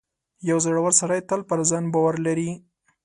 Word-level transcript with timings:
•یو 0.49 0.57
زړور 0.65 0.91
سړی 1.01 1.19
تل 1.29 1.41
پر 1.49 1.59
ځان 1.69 1.83
باور 1.93 2.15
لري. 2.25 2.49